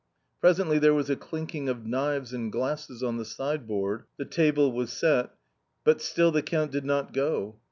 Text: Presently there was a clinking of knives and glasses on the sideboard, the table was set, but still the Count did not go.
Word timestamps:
Presently 0.39 0.79
there 0.79 0.95
was 0.95 1.11
a 1.11 1.15
clinking 1.15 1.69
of 1.69 1.85
knives 1.85 2.33
and 2.33 2.51
glasses 2.51 3.03
on 3.03 3.17
the 3.17 3.23
sideboard, 3.23 4.05
the 4.17 4.25
table 4.25 4.71
was 4.71 4.91
set, 4.91 5.29
but 5.83 6.01
still 6.01 6.31
the 6.31 6.41
Count 6.41 6.71
did 6.71 6.85
not 6.85 7.13
go. 7.13 7.59